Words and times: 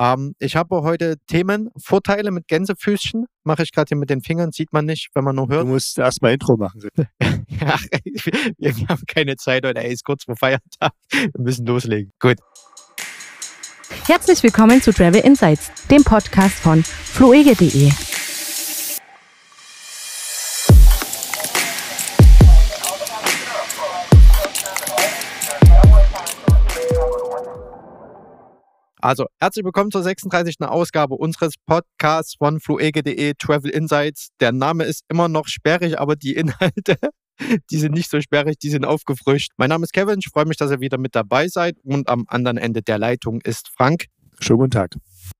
Ähm, 0.00 0.34
ich 0.38 0.56
habe 0.56 0.82
heute 0.82 1.16
Themen, 1.26 1.68
Vorteile 1.76 2.30
mit 2.30 2.48
Gänsefüßchen. 2.48 3.26
Mache 3.44 3.64
ich 3.64 3.72
gerade 3.72 3.88
hier 3.88 3.98
mit 3.98 4.08
den 4.08 4.22
Fingern, 4.22 4.50
sieht 4.50 4.72
man 4.72 4.86
nicht, 4.86 5.10
wenn 5.14 5.24
man 5.24 5.36
nur 5.36 5.48
hört. 5.48 5.64
Du 5.64 5.66
musst 5.66 5.98
erstmal 5.98 6.32
Intro 6.32 6.56
machen. 6.56 6.80
ja, 7.20 7.76
wir, 8.58 8.76
wir 8.76 8.88
haben 8.88 9.02
keine 9.06 9.36
Zeit 9.36 9.66
heute, 9.66 9.78
ey, 9.78 9.92
ist 9.92 10.04
kurz 10.04 10.24
vor 10.24 10.36
Feiertag. 10.36 10.92
Wir 11.12 11.30
müssen 11.36 11.66
loslegen. 11.66 12.12
Gut. 12.18 12.38
Herzlich 14.06 14.42
willkommen 14.42 14.80
zu 14.80 14.92
Travel 14.92 15.20
Insights, 15.20 15.70
dem 15.90 16.02
Podcast 16.02 16.54
von 16.54 16.82
fluege.de. 16.82 17.90
Also, 29.02 29.28
herzlich 29.40 29.64
willkommen 29.64 29.90
zur 29.90 30.02
36. 30.02 30.60
Ausgabe 30.60 31.14
unseres 31.14 31.54
Podcasts 31.64 32.34
von 32.34 32.60
fluege.de 32.60 33.32
Travel 33.38 33.70
Insights. 33.70 34.28
Der 34.40 34.52
Name 34.52 34.84
ist 34.84 35.04
immer 35.08 35.26
noch 35.26 35.48
sperrig, 35.48 35.98
aber 35.98 36.16
die 36.16 36.34
Inhalte, 36.34 36.98
die 37.70 37.78
sind 37.78 37.94
nicht 37.94 38.10
so 38.10 38.20
sperrig, 38.20 38.58
die 38.58 38.68
sind 38.68 38.84
aufgefrischt. 38.84 39.52
Mein 39.56 39.70
Name 39.70 39.84
ist 39.84 39.94
Kevin, 39.94 40.18
ich 40.18 40.28
freue 40.28 40.44
mich, 40.44 40.58
dass 40.58 40.70
ihr 40.70 40.80
wieder 40.80 40.98
mit 40.98 41.14
dabei 41.14 41.48
seid 41.48 41.78
und 41.82 42.10
am 42.10 42.26
anderen 42.28 42.58
Ende 42.58 42.82
der 42.82 42.98
Leitung 42.98 43.40
ist 43.40 43.70
Frank. 43.74 44.04
Schönen 44.38 44.58
guten 44.58 44.72
Tag. 44.72 44.90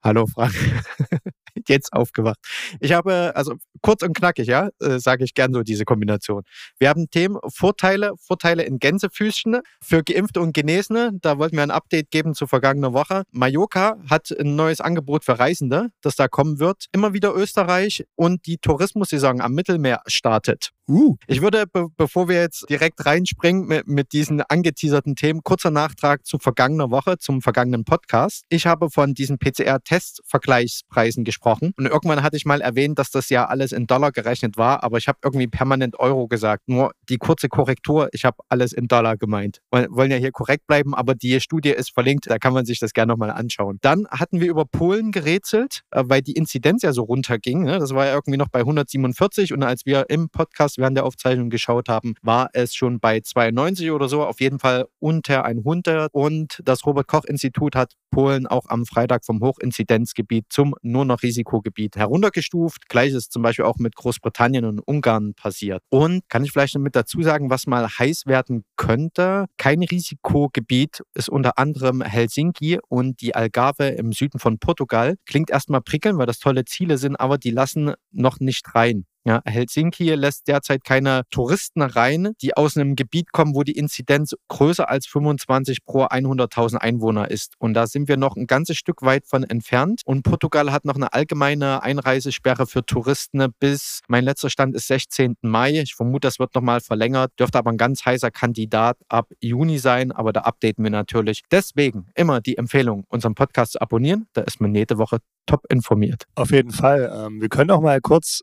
Hallo 0.02 0.26
Frank. 0.26 0.54
Jetzt 1.68 1.92
aufgewacht. 1.92 2.38
Ich 2.80 2.92
habe, 2.92 3.32
also 3.34 3.56
kurz 3.80 4.02
und 4.02 4.14
knackig, 4.14 4.46
ja, 4.46 4.70
äh, 4.80 4.98
sage 4.98 5.24
ich 5.24 5.34
gern 5.34 5.52
so 5.52 5.62
diese 5.62 5.84
Kombination. 5.84 6.42
Wir 6.78 6.88
haben 6.88 7.10
Themen 7.10 7.38
Vorteile, 7.48 8.12
Vorteile 8.18 8.62
in 8.62 8.78
Gänsefüßchen 8.78 9.60
für 9.82 10.02
Geimpfte 10.02 10.40
und 10.40 10.52
Genesene. 10.52 11.12
Da 11.20 11.38
wollten 11.38 11.56
wir 11.56 11.62
ein 11.62 11.70
Update 11.70 12.10
geben 12.10 12.34
zur 12.34 12.48
vergangenen 12.48 12.92
Woche. 12.92 13.24
Mallorca 13.30 13.96
hat 14.08 14.30
ein 14.38 14.56
neues 14.56 14.80
Angebot 14.80 15.24
für 15.24 15.38
Reisende, 15.38 15.90
das 16.00 16.16
da 16.16 16.28
kommen 16.28 16.58
wird. 16.58 16.86
Immer 16.92 17.14
wieder 17.14 17.34
Österreich 17.34 18.04
und 18.16 18.46
die 18.46 18.58
Tourismussaison 18.58 19.40
am 19.40 19.54
Mittelmeer 19.54 20.02
startet. 20.06 20.70
Uh. 20.90 21.14
Ich 21.28 21.40
würde, 21.40 21.68
be 21.68 21.86
bevor 21.96 22.28
wir 22.28 22.40
jetzt 22.40 22.68
direkt 22.68 23.06
reinspringen 23.06 23.66
mit, 23.66 23.86
mit 23.86 24.12
diesen 24.12 24.42
angeteaserten 24.42 25.14
Themen, 25.14 25.42
kurzer 25.44 25.70
Nachtrag 25.70 26.26
zu 26.26 26.38
vergangener 26.38 26.90
Woche, 26.90 27.16
zum 27.18 27.42
vergangenen 27.42 27.84
Podcast. 27.84 28.44
Ich 28.48 28.66
habe 28.66 28.90
von 28.90 29.14
diesen 29.14 29.38
PCR-Test-Vergleichspreisen 29.38 31.22
gesprochen 31.22 31.72
und 31.76 31.86
irgendwann 31.86 32.24
hatte 32.24 32.36
ich 32.36 32.44
mal 32.44 32.60
erwähnt, 32.60 32.98
dass 32.98 33.12
das 33.12 33.28
ja 33.28 33.46
alles 33.46 33.69
in 33.72 33.86
Dollar 33.86 34.12
gerechnet 34.12 34.56
war, 34.56 34.82
aber 34.82 34.98
ich 34.98 35.08
habe 35.08 35.18
irgendwie 35.22 35.46
permanent 35.46 35.98
Euro 35.98 36.28
gesagt. 36.28 36.68
Nur 36.68 36.92
die 37.08 37.18
kurze 37.18 37.48
Korrektur, 37.48 38.08
ich 38.12 38.24
habe 38.24 38.36
alles 38.48 38.72
in 38.72 38.88
Dollar 38.88 39.16
gemeint. 39.16 39.60
Wir 39.72 39.88
wollen 39.90 40.10
ja 40.10 40.16
hier 40.16 40.32
korrekt 40.32 40.66
bleiben, 40.66 40.94
aber 40.94 41.14
die 41.14 41.40
Studie 41.40 41.70
ist 41.70 41.92
verlinkt, 41.92 42.30
da 42.30 42.38
kann 42.38 42.52
man 42.52 42.64
sich 42.64 42.78
das 42.78 42.92
gerne 42.92 43.12
nochmal 43.12 43.30
anschauen. 43.30 43.78
Dann 43.80 44.06
hatten 44.08 44.40
wir 44.40 44.48
über 44.48 44.64
Polen 44.64 45.12
gerätselt, 45.12 45.82
äh, 45.90 46.02
weil 46.06 46.22
die 46.22 46.32
Inzidenz 46.32 46.82
ja 46.82 46.92
so 46.92 47.02
runterging. 47.02 47.64
Ne? 47.64 47.78
Das 47.78 47.94
war 47.94 48.06
ja 48.06 48.14
irgendwie 48.14 48.38
noch 48.38 48.48
bei 48.48 48.60
147 48.60 49.52
und 49.52 49.62
als 49.62 49.86
wir 49.86 50.06
im 50.08 50.28
Podcast 50.28 50.78
während 50.78 50.96
der 50.96 51.04
Aufzeichnung 51.04 51.50
geschaut 51.50 51.88
haben, 51.88 52.14
war 52.22 52.50
es 52.52 52.74
schon 52.74 53.00
bei 53.00 53.20
92 53.20 53.90
oder 53.90 54.08
so, 54.08 54.24
auf 54.24 54.40
jeden 54.40 54.58
Fall 54.58 54.86
unter 54.98 55.44
100. 55.44 56.12
Und 56.12 56.60
das 56.64 56.84
Robert-Koch-Institut 56.86 57.74
hat 57.74 57.94
Polen 58.10 58.46
auch 58.46 58.66
am 58.68 58.86
Freitag 58.86 59.24
vom 59.24 59.40
Hochinzidenzgebiet 59.40 60.46
zum 60.50 60.74
nur 60.82 61.04
noch 61.04 61.22
Risikogebiet 61.22 61.96
heruntergestuft. 61.96 62.88
Gleiches 62.88 63.28
zum 63.28 63.42
Beispiel 63.42 63.59
auch 63.62 63.76
mit 63.76 63.94
Großbritannien 63.96 64.64
und 64.64 64.80
Ungarn 64.80 65.34
passiert. 65.34 65.82
Und 65.88 66.28
kann 66.28 66.44
ich 66.44 66.52
vielleicht 66.52 66.74
noch 66.74 66.82
mit 66.82 66.96
dazu 66.96 67.22
sagen, 67.22 67.50
was 67.50 67.66
mal 67.66 67.88
heiß 67.88 68.26
werden 68.26 68.64
könnte? 68.76 69.46
Kein 69.56 69.82
Risikogebiet 69.82 71.02
ist 71.14 71.28
unter 71.28 71.58
anderem 71.58 72.02
Helsinki 72.02 72.78
und 72.88 73.20
die 73.20 73.34
Algarve 73.34 73.88
im 73.88 74.12
Süden 74.12 74.38
von 74.38 74.58
Portugal. 74.58 75.16
Klingt 75.26 75.50
erstmal 75.50 75.80
prickeln, 75.80 76.18
weil 76.18 76.26
das 76.26 76.38
tolle 76.38 76.64
Ziele 76.64 76.98
sind, 76.98 77.16
aber 77.16 77.38
die 77.38 77.50
lassen 77.50 77.94
noch 78.12 78.40
nicht 78.40 78.74
rein. 78.74 79.06
Ja, 79.24 79.42
Helsinki 79.44 80.14
lässt 80.14 80.48
derzeit 80.48 80.82
keine 80.82 81.22
Touristen 81.30 81.82
rein, 81.82 82.32
die 82.40 82.56
aus 82.56 82.76
einem 82.76 82.96
Gebiet 82.96 83.32
kommen, 83.32 83.54
wo 83.54 83.62
die 83.62 83.76
Inzidenz 83.76 84.34
größer 84.48 84.88
als 84.88 85.06
25 85.06 85.84
pro 85.84 86.04
100.000 86.04 86.76
Einwohner 86.76 87.30
ist. 87.30 87.54
Und 87.58 87.74
da 87.74 87.86
sind 87.86 88.08
wir 88.08 88.16
noch 88.16 88.36
ein 88.36 88.46
ganzes 88.46 88.78
Stück 88.78 89.02
weit 89.02 89.26
von 89.26 89.44
entfernt. 89.44 90.00
Und 90.06 90.22
Portugal 90.22 90.72
hat 90.72 90.86
noch 90.86 90.96
eine 90.96 91.12
allgemeine 91.12 91.82
Einreisesperre 91.82 92.66
für 92.66 92.84
Touristen 92.84 93.46
bis, 93.58 94.00
mein 94.08 94.24
letzter 94.24 94.48
Stand 94.48 94.74
ist 94.74 94.86
16. 94.86 95.36
Mai. 95.42 95.80
Ich 95.80 95.94
vermute, 95.94 96.26
das 96.26 96.38
wird 96.38 96.54
nochmal 96.54 96.80
verlängert. 96.80 97.32
Dürfte 97.38 97.58
aber 97.58 97.70
ein 97.70 97.78
ganz 97.78 98.04
heißer 98.04 98.30
Kandidat 98.30 98.96
ab 99.08 99.28
Juni 99.40 99.78
sein, 99.78 100.12
aber 100.12 100.32
da 100.32 100.40
updaten 100.40 100.82
wir 100.82 100.90
natürlich. 100.90 101.42
Deswegen 101.50 102.06
immer 102.14 102.40
die 102.40 102.56
Empfehlung, 102.56 103.04
unseren 103.08 103.34
Podcast 103.34 103.72
zu 103.72 103.80
abonnieren. 103.82 104.26
Da 104.32 104.42
ist 104.42 104.60
man 104.60 104.74
jede 104.74 104.96
Woche 104.98 105.18
top 105.46 105.66
informiert. 105.68 106.24
Auf 106.36 106.52
jeden 106.52 106.70
Fall. 106.70 107.10
Ähm, 107.14 107.40
wir 107.40 107.48
können 107.48 107.70
auch 107.70 107.80
mal 107.80 108.00
kurz 108.00 108.42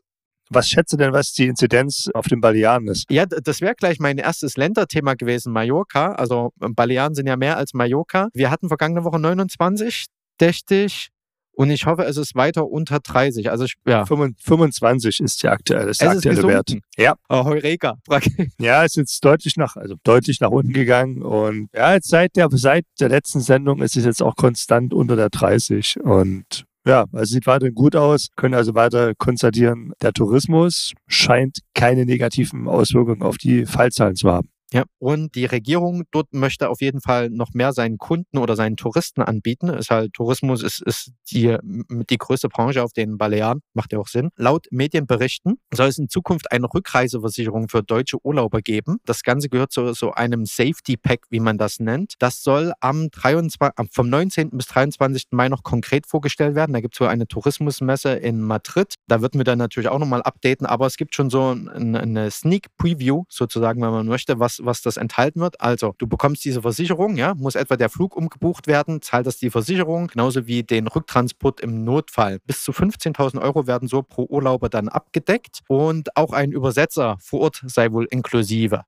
was 0.50 0.68
schätze 0.68 0.96
denn, 0.96 1.12
was 1.12 1.32
die 1.32 1.46
Inzidenz 1.46 2.08
auf 2.14 2.26
den 2.26 2.40
Balearen 2.40 2.88
ist? 2.88 3.10
Ja, 3.10 3.26
das 3.26 3.60
wäre 3.60 3.74
gleich 3.74 3.98
mein 3.98 4.18
erstes 4.18 4.56
Länderthema 4.56 5.14
gewesen, 5.14 5.52
Mallorca. 5.52 6.12
Also 6.12 6.52
Balearen 6.58 7.14
sind 7.14 7.26
ja 7.26 7.36
mehr 7.36 7.56
als 7.56 7.74
Mallorca. 7.74 8.28
Wir 8.32 8.50
hatten 8.50 8.68
vergangene 8.68 9.04
Woche 9.04 9.18
29, 9.18 10.06
dächtig. 10.40 11.10
Und 11.58 11.70
ich 11.70 11.86
hoffe, 11.86 12.04
es 12.04 12.16
ist 12.16 12.36
weiter 12.36 12.68
unter 12.68 13.00
30. 13.00 13.50
Also 13.50 13.64
ich, 13.64 13.74
ja. 13.84 14.06
25 14.06 15.18
ist 15.18 15.42
der 15.42 15.50
aktuelle, 15.50 15.90
ist 15.90 16.00
der 16.00 16.10
aktuelle 16.10 16.44
Wert. 16.44 16.76
Ja. 16.96 17.16
Oh, 17.28 17.44
Heureka. 17.44 17.96
ja, 18.60 18.84
es 18.84 18.92
ist 18.92 18.96
jetzt 18.96 19.24
deutlich 19.24 19.56
nach, 19.56 19.74
also 19.74 19.96
deutlich 20.04 20.38
nach 20.38 20.50
unten 20.50 20.72
gegangen. 20.72 21.20
Und 21.20 21.68
ja, 21.74 21.94
jetzt 21.94 22.10
seit 22.10 22.36
der, 22.36 22.46
seit 22.52 22.84
der 23.00 23.08
letzten 23.08 23.40
Sendung 23.40 23.82
ist 23.82 23.96
es 23.96 24.04
jetzt 24.04 24.22
auch 24.22 24.36
konstant 24.36 24.94
unter 24.94 25.16
der 25.16 25.30
30. 25.30 25.98
Und 26.04 26.64
ja, 26.88 27.04
also 27.12 27.34
sieht 27.34 27.46
weiterhin 27.46 27.74
gut 27.74 27.94
aus, 27.94 28.28
können 28.34 28.54
also 28.54 28.74
weiter 28.74 29.14
konstatieren, 29.14 29.92
der 30.00 30.12
Tourismus 30.12 30.94
scheint 31.06 31.58
keine 31.74 32.06
negativen 32.06 32.66
Auswirkungen 32.66 33.22
auf 33.22 33.36
die 33.36 33.66
Fallzahlen 33.66 34.16
zu 34.16 34.32
haben. 34.32 34.48
Ja, 34.70 34.84
und 34.98 35.34
die 35.34 35.46
Regierung 35.46 36.02
dort 36.10 36.34
möchte 36.34 36.68
auf 36.68 36.82
jeden 36.82 37.00
Fall 37.00 37.30
noch 37.30 37.54
mehr 37.54 37.72
seinen 37.72 37.96
Kunden 37.96 38.36
oder 38.36 38.54
seinen 38.54 38.76
Touristen 38.76 39.22
anbieten. 39.22 39.68
Ist 39.70 39.88
halt, 39.90 40.12
Tourismus 40.12 40.62
ist, 40.62 40.82
ist 40.82 41.12
die, 41.30 41.56
die 42.10 42.18
größte 42.18 42.50
Branche 42.50 42.82
auf 42.82 42.92
den 42.92 43.16
Balearen, 43.16 43.62
macht 43.72 43.94
ja 43.94 43.98
auch 43.98 44.08
Sinn. 44.08 44.28
Laut 44.36 44.66
Medienberichten 44.70 45.58
soll 45.72 45.88
es 45.88 45.96
in 45.96 46.10
Zukunft 46.10 46.52
eine 46.52 46.66
Rückreiseversicherung 46.72 47.70
für 47.70 47.82
deutsche 47.82 48.18
Urlauber 48.22 48.60
geben. 48.60 48.98
Das 49.06 49.22
Ganze 49.22 49.48
gehört 49.48 49.72
zu 49.72 49.94
so 49.94 50.12
einem 50.12 50.44
Safety 50.44 50.98
Pack, 50.98 51.20
wie 51.30 51.40
man 51.40 51.56
das 51.56 51.80
nennt. 51.80 52.14
Das 52.18 52.42
soll 52.42 52.74
am 52.80 53.08
23, 53.10 53.58
vom 53.90 54.10
19. 54.10 54.50
bis 54.50 54.66
23. 54.66 55.28
Mai 55.30 55.48
noch 55.48 55.62
konkret 55.62 56.06
vorgestellt 56.06 56.54
werden. 56.54 56.74
Da 56.74 56.80
gibt 56.80 56.94
es 56.94 56.98
so 56.98 57.06
eine 57.06 57.26
Tourismusmesse 57.26 58.12
in 58.12 58.42
Madrid. 58.42 58.96
Da 59.06 59.22
würden 59.22 59.40
wir 59.40 59.44
dann 59.44 59.58
natürlich 59.58 59.88
auch 59.88 59.98
nochmal 59.98 60.20
updaten, 60.20 60.66
aber 60.66 60.86
es 60.86 60.98
gibt 60.98 61.14
schon 61.14 61.30
so 61.30 61.56
eine 61.72 62.30
Sneak 62.30 62.66
Preview 62.76 63.24
sozusagen, 63.30 63.80
wenn 63.80 63.92
man 63.92 64.06
möchte, 64.06 64.38
was 64.38 64.57
was, 64.64 64.82
das 64.82 64.96
enthalten 64.96 65.40
wird. 65.40 65.60
Also, 65.60 65.94
du 65.98 66.06
bekommst 66.06 66.44
diese 66.44 66.62
Versicherung, 66.62 67.16
ja, 67.16 67.34
muss 67.34 67.54
etwa 67.54 67.76
der 67.76 67.88
Flug 67.88 68.16
umgebucht 68.16 68.66
werden, 68.66 69.02
zahlt 69.02 69.26
das 69.26 69.38
die 69.38 69.50
Versicherung, 69.50 70.08
genauso 70.08 70.46
wie 70.46 70.62
den 70.62 70.86
Rücktransport 70.86 71.60
im 71.60 71.84
Notfall. 71.84 72.38
Bis 72.46 72.62
zu 72.64 72.72
15.000 72.72 73.40
Euro 73.40 73.66
werden 73.66 73.88
so 73.88 74.02
pro 74.02 74.24
Urlauber 74.28 74.68
dann 74.68 74.88
abgedeckt 74.88 75.60
und 75.68 76.16
auch 76.16 76.32
ein 76.32 76.52
Übersetzer 76.52 77.16
vor 77.20 77.40
Ort 77.40 77.62
sei 77.66 77.92
wohl 77.92 78.06
inklusive. 78.10 78.82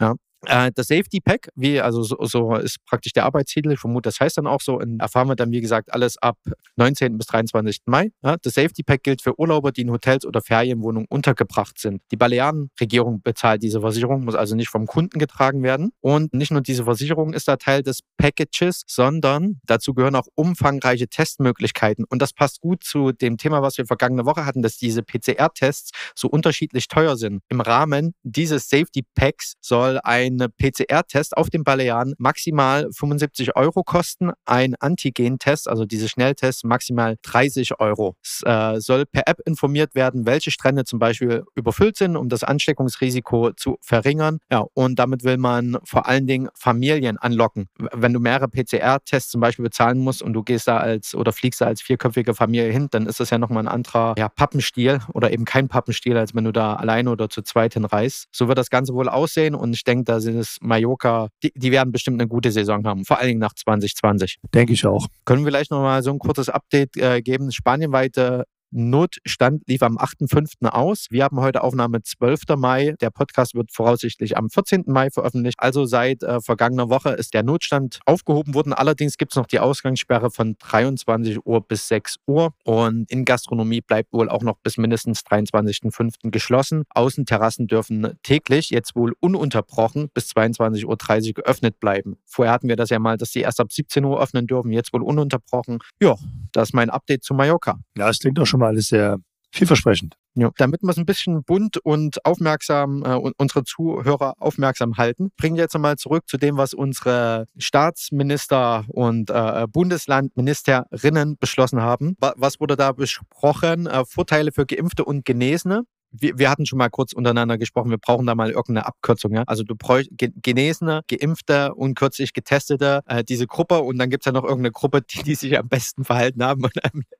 Ja. 0.00 0.14
Äh, 0.46 0.72
das 0.74 0.88
Safety 0.88 1.20
Pack, 1.20 1.48
wie, 1.54 1.80
also 1.80 2.02
so, 2.02 2.16
so, 2.22 2.54
ist 2.56 2.84
praktisch 2.86 3.12
der 3.12 3.24
Arbeitstitel, 3.24 3.72
ich 3.72 3.80
vermute, 3.80 4.08
das 4.08 4.20
heißt 4.20 4.38
dann 4.38 4.46
auch 4.46 4.60
so, 4.60 4.78
und 4.78 5.00
erfahren 5.00 5.28
wir 5.28 5.36
dann, 5.36 5.50
wie 5.52 5.60
gesagt, 5.60 5.92
alles 5.92 6.16
ab 6.18 6.38
19. 6.76 7.18
bis 7.18 7.26
23. 7.26 7.80
Mai. 7.86 8.10
Ja, 8.22 8.36
das 8.40 8.54
Safety 8.54 8.82
Pack 8.82 9.02
gilt 9.02 9.22
für 9.22 9.38
Urlauber, 9.38 9.72
die 9.72 9.82
in 9.82 9.90
Hotels 9.90 10.24
oder 10.24 10.40
Ferienwohnungen 10.40 11.06
untergebracht 11.10 11.78
sind. 11.78 12.02
Die 12.10 12.16
Balearenregierung 12.16 13.22
bezahlt 13.22 13.62
diese 13.62 13.80
Versicherung, 13.80 14.24
muss 14.24 14.34
also 14.34 14.56
nicht 14.56 14.68
vom 14.68 14.86
Kunden 14.86 15.18
getragen 15.18 15.62
werden. 15.62 15.92
Und 16.00 16.32
nicht 16.32 16.50
nur 16.50 16.62
diese 16.62 16.84
Versicherung 16.84 17.34
ist 17.34 17.48
da 17.48 17.56
Teil 17.56 17.82
des 17.82 18.00
Packages, 18.16 18.84
sondern 18.86 19.60
dazu 19.64 19.94
gehören 19.94 20.14
auch 20.14 20.26
umfangreiche 20.34 21.08
Testmöglichkeiten. 21.08 22.04
Und 22.08 22.22
das 22.22 22.32
passt 22.32 22.60
gut 22.60 22.82
zu 22.82 23.12
dem 23.12 23.36
Thema, 23.36 23.62
was 23.62 23.76
wir 23.76 23.86
vergangene 23.86 24.24
Woche 24.24 24.46
hatten, 24.46 24.62
dass 24.62 24.78
diese 24.78 25.02
PCR-Tests 25.02 25.90
so 26.14 26.28
unterschiedlich 26.28 26.88
teuer 26.88 27.16
sind. 27.16 27.42
Im 27.48 27.60
Rahmen 27.60 28.14
dieses 28.22 28.68
Safety 28.68 29.04
Packs 29.14 29.54
soll 29.60 30.00
ein 30.02 30.29
ein 30.36 30.48
PCR-Test 30.58 31.36
auf 31.36 31.50
den 31.50 31.64
Balearen 31.64 32.14
maximal 32.18 32.88
75 32.92 33.56
Euro 33.56 33.82
kosten, 33.82 34.30
ein 34.44 34.74
Antigen-Test, 34.76 35.68
also 35.68 35.84
diese 35.84 36.08
Schnelltests, 36.08 36.64
maximal 36.64 37.16
30 37.22 37.80
Euro. 37.80 38.16
Es 38.22 38.42
äh, 38.44 38.80
soll 38.80 39.06
per 39.06 39.26
App 39.26 39.40
informiert 39.44 39.94
werden, 39.94 40.26
welche 40.26 40.50
Strände 40.50 40.84
zum 40.84 40.98
Beispiel 40.98 41.44
überfüllt 41.54 41.96
sind, 41.96 42.16
um 42.16 42.28
das 42.28 42.44
Ansteckungsrisiko 42.44 43.52
zu 43.52 43.78
verringern. 43.80 44.38
Ja, 44.50 44.64
und 44.74 44.98
damit 44.98 45.24
will 45.24 45.36
man 45.36 45.78
vor 45.84 46.06
allen 46.06 46.26
Dingen 46.26 46.48
Familien 46.54 47.18
anlocken. 47.18 47.68
Wenn 47.92 48.12
du 48.12 48.20
mehrere 48.20 48.48
PCR-Tests 48.48 49.30
zum 49.30 49.40
Beispiel 49.40 49.64
bezahlen 49.64 49.98
musst 49.98 50.22
und 50.22 50.32
du 50.32 50.42
gehst 50.42 50.68
da 50.68 50.78
als 50.78 51.14
oder 51.14 51.32
fliegst 51.32 51.60
da 51.60 51.66
als 51.66 51.82
vierköpfige 51.82 52.34
Familie 52.34 52.70
hin, 52.70 52.88
dann 52.90 53.06
ist 53.06 53.20
das 53.20 53.30
ja 53.30 53.38
nochmal 53.38 53.64
ein 53.64 53.68
anderer 53.68 54.14
ja, 54.18 54.28
Pappenstiel 54.28 55.00
oder 55.12 55.32
eben 55.32 55.44
kein 55.44 55.68
Pappenstiel, 55.68 56.16
als 56.16 56.34
wenn 56.34 56.44
du 56.44 56.52
da 56.52 56.74
alleine 56.74 57.10
oder 57.10 57.28
zu 57.28 57.42
zweit 57.42 57.74
hinreist. 57.74 58.28
So 58.32 58.48
wird 58.48 58.58
das 58.58 58.70
Ganze 58.70 58.94
wohl 58.94 59.08
aussehen 59.08 59.54
und 59.54 59.74
ich 59.74 59.84
denke, 59.84 60.04
da 60.04 60.19
sind 60.20 60.36
es 60.36 60.58
Mallorca, 60.60 61.28
die, 61.42 61.52
die 61.54 61.72
werden 61.72 61.92
bestimmt 61.92 62.20
eine 62.20 62.28
gute 62.28 62.50
Saison 62.50 62.86
haben, 62.86 63.04
vor 63.04 63.18
allen 63.18 63.28
Dingen 63.28 63.40
nach 63.40 63.54
2020. 63.54 64.38
Denke 64.54 64.72
ich 64.72 64.86
auch. 64.86 65.06
Können 65.24 65.44
wir 65.44 65.50
vielleicht 65.50 65.70
nochmal 65.70 66.02
so 66.02 66.10
ein 66.10 66.18
kurzes 66.18 66.48
Update 66.48 66.96
äh, 66.96 67.22
geben? 67.22 67.50
Spanienweite 67.52 68.44
Notstand 68.72 69.62
lief 69.66 69.82
am 69.82 69.98
8.5. 69.98 70.68
aus. 70.68 71.06
Wir 71.10 71.24
haben 71.24 71.40
heute 71.40 71.64
Aufnahme 71.64 72.02
12. 72.02 72.42
Mai. 72.56 72.94
Der 73.00 73.10
Podcast 73.10 73.54
wird 73.54 73.72
voraussichtlich 73.72 74.36
am 74.36 74.48
14. 74.48 74.84
Mai 74.86 75.10
veröffentlicht. 75.10 75.56
Also 75.58 75.86
seit 75.86 76.22
äh, 76.22 76.40
vergangener 76.40 76.88
Woche 76.88 77.10
ist 77.10 77.34
der 77.34 77.42
Notstand 77.42 77.98
aufgehoben 78.06 78.54
worden. 78.54 78.72
Allerdings 78.72 79.16
gibt 79.16 79.32
es 79.32 79.36
noch 79.36 79.46
die 79.46 79.58
Ausgangssperre 79.58 80.30
von 80.30 80.54
23 80.58 81.44
Uhr 81.44 81.66
bis 81.66 81.88
6 81.88 82.16
Uhr. 82.26 82.52
Und 82.64 83.10
in 83.10 83.24
Gastronomie 83.24 83.80
bleibt 83.80 84.12
wohl 84.12 84.28
auch 84.28 84.42
noch 84.42 84.58
bis 84.62 84.76
mindestens 84.76 85.22
23.5. 85.22 86.30
geschlossen. 86.30 86.84
Außenterrassen 86.90 87.66
dürfen 87.66 88.18
täglich, 88.22 88.70
jetzt 88.70 88.94
wohl 88.94 89.14
ununterbrochen, 89.18 90.10
bis 90.14 90.30
22.30 90.30 90.86
Uhr 90.86 91.34
geöffnet 91.34 91.80
bleiben. 91.80 92.18
Vorher 92.24 92.54
hatten 92.54 92.68
wir 92.68 92.76
das 92.76 92.90
ja 92.90 93.00
mal, 93.00 93.16
dass 93.16 93.32
sie 93.32 93.40
erst 93.40 93.58
ab 93.58 93.72
17 93.72 94.04
Uhr 94.04 94.22
öffnen 94.22 94.46
dürfen, 94.46 94.70
jetzt 94.70 94.92
wohl 94.92 95.02
ununterbrochen. 95.02 95.80
Ja, 96.00 96.14
das 96.52 96.68
ist 96.68 96.74
mein 96.74 96.90
Update 96.90 97.24
zu 97.24 97.34
Mallorca. 97.34 97.80
Ja, 97.96 98.06
das 98.06 98.20
klingt 98.20 98.38
doch 98.38 98.46
schon 98.46 98.59
mal 98.60 98.68
alles 98.68 98.88
sehr 98.88 99.18
vielversprechend. 99.52 100.16
Ja, 100.34 100.50
damit 100.58 100.82
wir 100.82 100.90
es 100.90 100.96
ein 100.96 101.06
bisschen 101.06 101.42
bunt 101.42 101.76
und 101.78 102.24
aufmerksam, 102.24 103.02
äh, 103.04 103.14
unsere 103.36 103.64
Zuhörer 103.64 104.34
aufmerksam 104.38 104.96
halten, 104.96 105.32
bringen 105.36 105.56
wir 105.56 105.64
jetzt 105.64 105.74
nochmal 105.74 105.96
zurück 105.96 106.28
zu 106.28 106.38
dem, 106.38 106.56
was 106.56 106.72
unsere 106.72 107.46
Staatsminister 107.58 108.84
und 108.88 109.28
äh, 109.30 109.66
Bundeslandministerinnen 109.68 111.36
beschlossen 111.36 111.82
haben. 111.82 112.16
Was 112.20 112.60
wurde 112.60 112.76
da 112.76 112.92
besprochen? 112.92 113.88
Äh, 113.88 114.04
Vorteile 114.04 114.52
für 114.52 114.66
Geimpfte 114.66 115.04
und 115.04 115.24
Genesene 115.24 115.82
wir, 116.12 116.38
wir 116.38 116.50
hatten 116.50 116.66
schon 116.66 116.78
mal 116.78 116.90
kurz 116.90 117.12
untereinander 117.12 117.58
gesprochen, 117.58 117.90
wir 117.90 117.98
brauchen 117.98 118.26
da 118.26 118.34
mal 118.34 118.50
irgendeine 118.50 118.86
Abkürzung. 118.86 119.34
Ja? 119.34 119.44
Also 119.46 119.62
du 119.62 119.74
bräuchst 119.74 120.10
Genesene, 120.16 121.02
Geimpfte 121.08 121.74
und 121.74 121.94
kürzlich 121.94 122.32
Getestete, 122.32 123.02
äh, 123.06 123.24
diese 123.24 123.46
Gruppe 123.46 123.80
und 123.80 123.98
dann 123.98 124.10
gibt 124.10 124.22
es 124.22 124.26
ja 124.26 124.32
noch 124.32 124.44
irgendeine 124.44 124.72
Gruppe, 124.72 125.02
die, 125.10 125.22
die 125.22 125.34
sich 125.34 125.58
am 125.58 125.68
besten 125.68 126.04
verhalten 126.04 126.42
haben 126.44 126.64
und 126.64 126.72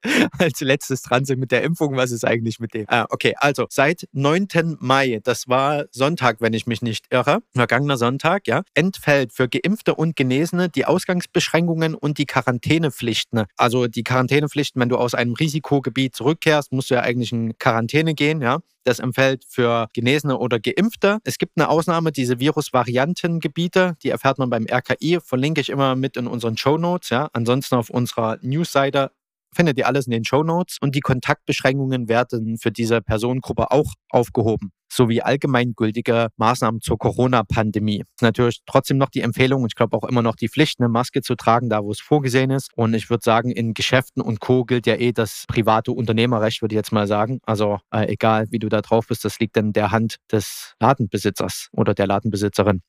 als 0.39 0.61
letztes 0.61 1.03
dran 1.03 1.25
sind 1.25 1.41
mit 1.41 1.51
der 1.51 1.63
Impfung. 1.63 1.97
Was 1.97 2.11
ist 2.11 2.25
eigentlich 2.25 2.59
mit 2.61 2.75
dem? 2.75 2.85
Ah, 2.89 3.07
okay, 3.11 3.35
also 3.37 3.67
seit 3.71 4.09
9. 4.13 4.49
Mai, 4.81 5.21
das 5.23 5.49
war 5.49 5.85
Sonntag, 5.91 6.41
wenn 6.41 6.53
ich 6.53 6.67
mich 6.67 6.83
nicht 6.83 7.07
irre, 7.11 7.41
vergangener 7.55 7.97
Sonntag, 7.97 8.47
ja, 8.47 8.63
entfällt 8.75 9.33
für 9.33 9.49
Geimpfte 9.49 9.95
und 9.95 10.17
Genesene 10.17 10.69
die 10.69 10.85
Ausgangsbeschränkungen 10.85 11.95
und 11.95 12.19
die 12.19 12.27
Quarantänepflichten. 12.27 13.45
Also 13.57 13.87
die 13.87 14.03
Quarantänepflichten, 14.03 14.81
wenn 14.81 14.89
du 14.89 14.97
aus 14.97 15.15
einem 15.15 15.35
Risikogebiet 15.35 16.15
zurückkehrst, 16.15 16.73
musst 16.73 16.91
du 16.91 16.95
ja 16.95 17.01
eigentlich 17.03 17.33
in 17.33 17.57
Quarantäne 17.59 18.15
gehen, 18.15 18.41
ja. 18.41 18.61
Das 18.85 18.99
empfällt 18.99 19.45
für 19.47 19.89
Genesene 19.93 20.39
oder 20.39 20.59
Geimpfte. 20.59 21.19
Es 21.25 21.39
gibt 21.39 21.53
eine 21.57 21.69
Ausnahme, 21.69 22.13
diese 22.13 22.41
Virusvariantengebiete, 22.41 23.97
die 24.03 24.09
erfährt 24.09 24.39
man 24.39 24.51
beim 24.51 24.67
RKI, 24.71 25.19
verlinke 25.21 25.61
ich 25.61 25.69
immer 25.69 25.97
mit 25.97 26.17
in 26.17 26.27
unseren 26.27 26.57
Show 26.57 26.79
Notes. 26.79 27.11
Ja. 27.11 27.29
Ansonsten 27.33 27.75
auf 27.75 27.91
unserer 27.91 28.39
Newsseite 28.41 29.11
findet 29.55 29.79
ihr 29.79 29.87
alles 29.87 30.07
in 30.07 30.13
den 30.13 30.25
Show 30.25 30.43
Notes 30.43 30.77
und 30.81 30.95
die 30.95 31.01
Kontaktbeschränkungen 31.01 32.09
werden 32.09 32.59
für 32.59 32.71
diese 32.71 33.01
Personengruppe 33.01 33.71
auch 33.71 33.95
aufgehoben, 34.11 34.71
sowie 34.93 35.23
allgemeingültige 35.23 36.29
Maßnahmen 36.37 36.81
zur 36.81 36.99
Corona-Pandemie. 36.99 38.05
Natürlich 38.21 38.61
trotzdem 38.67 38.99
noch 38.99 39.11
die 39.11 39.21
Empfehlung 39.21 39.63
und 39.63 39.73
ich 39.73 39.77
glaube 39.77 39.97
auch 39.97 40.05
immer 40.05 40.23
noch 40.23 40.37
die 40.37 40.49
Pflicht, 40.49 40.81
eine 40.81 40.89
Maske 40.89 41.23
zu 41.23 41.35
tragen, 41.35 41.69
da 41.69 41.83
wo 41.83 41.91
es 41.91 42.01
vorgesehen 42.01 42.51
ist. 42.51 42.71
Und 42.77 42.95
ich 42.95 43.11
würde 43.11 43.23
sagen, 43.25 43.51
in 43.51 43.75
Geschäften 43.75 44.23
und 44.23 44.41
Co. 44.41 44.65
gilt 44.65 44.87
ja 44.87 44.97
eh 44.97 45.13
das 45.13 45.45
private 45.49 45.93
Unternehmerrecht, 45.93 46.63
würde 46.63 46.75
ich 46.75 46.79
jetzt 46.79 46.93
mal 46.93 47.07
sagen. 47.07 47.41
Also 47.45 47.79
äh, 47.93 48.13
egal, 48.13 48.47
wie 48.51 48.59
du 48.59 48.69
da 48.69 48.81
drauf 48.81 49.07
bist, 49.09 49.25
das 49.25 49.39
liegt 49.39 49.57
in 49.57 49.73
der 49.73 49.91
Hand 49.91 50.17
des 50.31 50.75
Ladenbesitzers 50.81 51.69
oder 51.73 51.95
der 51.95 52.07
Ladenbesitzerin. 52.07 52.83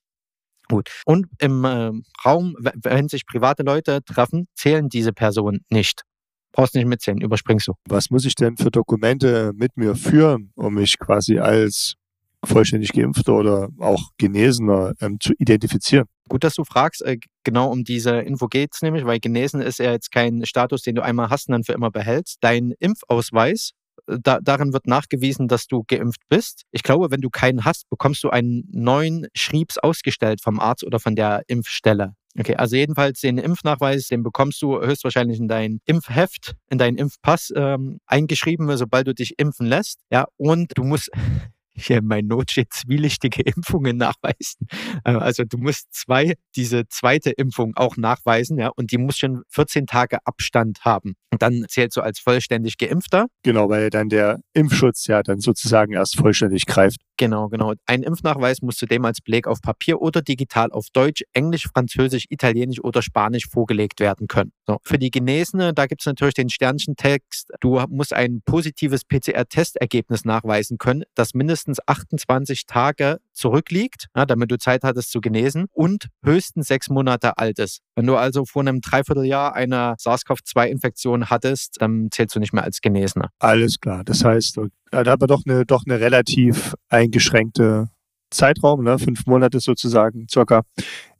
Gut. 0.67 0.89
Und 1.05 1.27
im 1.39 1.65
äh, 1.65 1.91
Raum, 2.23 2.55
wenn 2.57 3.09
sich 3.09 3.25
private 3.25 3.63
Leute 3.63 4.03
treffen, 4.05 4.47
zählen 4.55 4.87
diese 4.87 5.11
Personen 5.11 5.65
nicht. 5.69 6.03
Brauchst 6.51 6.75
nicht 6.75 6.87
mitzählen, 6.87 7.21
überspringst 7.21 7.67
du. 7.67 7.73
Was 7.87 8.09
muss 8.09 8.25
ich 8.25 8.35
denn 8.35 8.57
für 8.57 8.71
Dokumente 8.71 9.51
mit 9.55 9.77
mir 9.77 9.95
führen, 9.95 10.51
um 10.55 10.73
mich 10.73 10.99
quasi 10.99 11.39
als 11.39 11.95
vollständig 12.43 12.91
geimpfter 12.93 13.33
oder 13.33 13.69
auch 13.79 14.11
Genesener 14.17 14.93
ähm, 14.99 15.17
zu 15.19 15.33
identifizieren? 15.37 16.07
Gut, 16.27 16.43
dass 16.43 16.55
du 16.55 16.63
fragst. 16.63 17.01
Äh, 17.03 17.17
genau 17.43 17.71
um 17.71 17.83
diese 17.83 18.19
Info 18.19 18.47
geht 18.47 18.71
es 18.73 18.81
nämlich, 18.81 19.05
weil 19.05 19.19
genesen 19.19 19.61
ist 19.61 19.79
ja 19.79 19.91
jetzt 19.91 20.11
kein 20.11 20.45
Status, 20.45 20.81
den 20.81 20.95
du 20.95 21.03
einmal 21.03 21.29
hast 21.29 21.47
und 21.47 21.53
dann 21.53 21.63
für 21.63 21.73
immer 21.73 21.91
behältst. 21.91 22.37
Dein 22.41 22.73
Impfausweis 22.79 23.71
äh, 24.07 24.17
da, 24.21 24.39
darin 24.41 24.73
wird 24.73 24.87
nachgewiesen, 24.87 25.47
dass 25.47 25.67
du 25.67 25.83
geimpft 25.87 26.21
bist. 26.29 26.63
Ich 26.71 26.83
glaube, 26.83 27.11
wenn 27.11 27.21
du 27.21 27.29
keinen 27.29 27.65
hast, 27.65 27.89
bekommst 27.89 28.23
du 28.23 28.29
einen 28.29 28.67
neuen 28.71 29.27
Schriebs 29.35 29.77
ausgestellt 29.77 30.41
vom 30.41 30.59
Arzt 30.59 30.83
oder 30.83 30.99
von 30.99 31.15
der 31.15 31.43
Impfstelle. 31.47 32.15
Okay, 32.39 32.55
also 32.55 32.75
jedenfalls 32.75 33.19
den 33.19 33.37
Impfnachweis, 33.37 34.07
den 34.07 34.23
bekommst 34.23 34.61
du 34.61 34.79
höchstwahrscheinlich 34.79 35.39
in 35.39 35.47
dein 35.47 35.81
Impfheft, 35.85 36.53
in 36.69 36.77
deinen 36.77 36.97
Impfpass 36.97 37.51
ähm, 37.55 37.99
eingeschrieben, 38.05 38.75
sobald 38.77 39.07
du 39.07 39.13
dich 39.13 39.37
impfen 39.37 39.67
lässt. 39.67 39.99
Ja, 40.11 40.27
und 40.37 40.71
du 40.75 40.83
musst 40.83 41.11
hier 41.75 41.97
in 41.97 42.05
meinen 42.05 42.27
Not 42.27 42.51
steht 42.51 42.73
zwielichtige 42.73 43.41
Impfungen 43.55 43.97
nachweisen. 43.97 44.67
Äh, 45.03 45.11
also 45.11 45.43
du 45.43 45.57
musst 45.57 45.93
zwei, 45.93 46.35
diese 46.55 46.87
zweite 46.87 47.31
Impfung 47.31 47.73
auch 47.75 47.97
nachweisen, 47.97 48.57
ja, 48.57 48.69
und 48.69 48.91
die 48.91 48.97
muss 48.97 49.17
schon 49.17 49.43
14 49.49 49.87
Tage 49.87 50.19
Abstand 50.25 50.79
haben. 50.83 51.15
Und 51.31 51.41
dann 51.41 51.65
zählst 51.69 51.95
du 51.95 52.01
als 52.01 52.19
vollständig 52.19 52.77
Geimpfter. 52.77 53.27
Genau, 53.43 53.69
weil 53.69 53.89
dann 53.89 54.09
der 54.09 54.41
Impfschutz 54.53 55.07
ja 55.07 55.23
dann 55.23 55.39
sozusagen 55.39 55.93
erst 55.93 56.17
vollständig 56.17 56.65
greift. 56.65 56.99
Genau, 57.17 57.47
genau. 57.47 57.73
Ein 57.85 58.03
Impfnachweis 58.03 58.61
muss 58.61 58.75
zudem 58.75 59.05
als 59.05 59.21
Beleg 59.21 59.47
auf 59.47 59.61
Papier 59.61 60.01
oder 60.01 60.21
digital 60.21 60.71
auf 60.71 60.87
Deutsch, 60.91 61.23
Englisch, 61.33 61.69
Französisch, 61.73 62.25
Italienisch 62.29 62.83
oder 62.83 63.01
Spanisch 63.01 63.47
vorgelegt 63.47 63.99
werden 63.99 64.27
können. 64.27 64.51
So. 64.67 64.79
Für 64.83 64.97
die 64.97 65.11
Genesene, 65.11 65.73
da 65.73 65.85
gibt 65.85 66.01
es 66.01 66.05
natürlich 66.05 66.33
den 66.33 66.49
Sternchentext. 66.49 67.51
Du 67.61 67.81
musst 67.89 68.13
ein 68.13 68.41
positives 68.43 69.05
PCR-Testergebnis 69.05 70.25
nachweisen 70.25 70.77
können, 70.77 71.03
das 71.15 71.33
mindestens 71.33 71.60
28 71.85 72.65
Tage 72.65 73.17
zurückliegt, 73.33 74.07
ja, 74.15 74.25
damit 74.25 74.51
du 74.51 74.57
Zeit 74.57 74.83
hattest 74.83 75.11
zu 75.11 75.21
genesen 75.21 75.65
und 75.71 76.07
höchstens 76.23 76.67
sechs 76.67 76.89
Monate 76.89 77.37
alt 77.37 77.59
ist. 77.59 77.81
Wenn 77.95 78.07
du 78.07 78.15
also 78.15 78.45
vor 78.45 78.61
einem 78.61 78.81
Dreivierteljahr 78.81 79.53
eine 79.53 79.95
SARS-CoV-2-Infektion 79.97 81.29
hattest, 81.29 81.77
dann 81.79 82.09
zählst 82.11 82.35
du 82.35 82.39
nicht 82.39 82.53
mehr 82.53 82.63
als 82.63 82.81
Genesener. 82.81 83.29
Alles 83.39 83.79
klar. 83.79 84.03
Das 84.03 84.23
heißt, 84.23 84.59
da 84.91 85.05
hat 85.05 85.19
man 85.19 85.27
doch 85.27 85.43
eine, 85.45 85.65
doch 85.65 85.83
eine 85.85 85.99
relativ 85.99 86.75
eingeschränkte 86.89 87.89
Zeitraum, 88.31 88.83
ne? 88.83 88.97
fünf 88.97 89.25
Monate 89.25 89.59
sozusagen 89.59 90.27
circa, 90.29 90.63